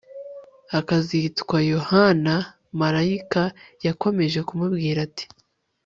akazitwa 0.79 1.57
Yohana 1.73 2.35
Marayika 2.79 3.43
yakomeje 3.85 4.39
kumubwira 4.47 4.99
ati 5.07 5.25